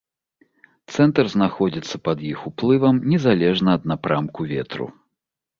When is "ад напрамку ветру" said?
3.81-4.91